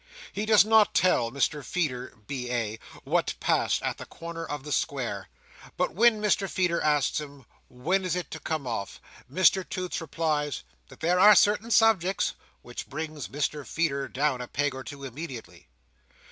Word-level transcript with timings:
He 0.33 0.47
does 0.47 0.65
not 0.65 0.95
tell 0.95 1.29
Mr 1.31 1.63
Feeder, 1.63 2.17
B.A., 2.25 2.79
what 3.03 3.35
passed 3.39 3.83
at 3.83 3.99
the 3.99 4.07
corner 4.07 4.43
of 4.43 4.63
the 4.63 4.71
Square; 4.71 5.29
but 5.77 5.93
when 5.93 6.19
Mr 6.19 6.49
Feeder 6.49 6.81
asks 6.81 7.19
him 7.21 7.45
"When 7.69 8.03
it 8.03 8.15
is 8.15 8.23
to 8.31 8.39
come 8.39 8.65
off?" 8.65 8.99
Mr 9.31 9.63
Toots 9.69 10.01
replies, 10.01 10.63
"that 10.87 11.01
there 11.01 11.19
are 11.19 11.35
certain 11.35 11.69
subjects"—which 11.69 12.87
brings 12.89 13.27
Mr 13.27 13.63
Feeder 13.63 14.07
down 14.07 14.41
a 14.41 14.47
peg 14.47 14.73
or 14.73 14.83
two 14.83 15.03
immediately. 15.03 15.67